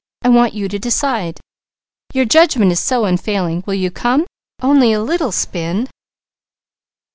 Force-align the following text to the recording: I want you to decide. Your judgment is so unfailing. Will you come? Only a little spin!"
I 0.23 0.29
want 0.29 0.55
you 0.55 0.67
to 0.67 0.79
decide. 0.79 1.39
Your 2.15 2.25
judgment 2.25 2.71
is 2.71 2.79
so 2.79 3.05
unfailing. 3.05 3.63
Will 3.67 3.75
you 3.75 3.91
come? 3.91 4.25
Only 4.59 4.93
a 4.93 4.99
little 5.03 5.31
spin!" 5.31 5.89